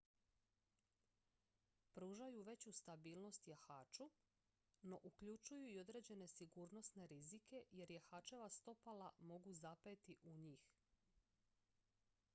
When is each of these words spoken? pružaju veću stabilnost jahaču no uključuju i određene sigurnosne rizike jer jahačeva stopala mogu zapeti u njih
pružaju 1.97 2.43
veću 2.45 2.71
stabilnost 2.77 3.47
jahaču 3.49 4.07
no 4.81 4.99
uključuju 5.09 5.67
i 5.69 5.77
određene 5.81 6.27
sigurnosne 6.27 7.07
rizike 7.07 7.63
jer 7.81 7.91
jahačeva 7.91 8.49
stopala 8.49 9.11
mogu 9.19 9.53
zapeti 9.53 10.17
u 10.23 10.33
njih 10.37 10.73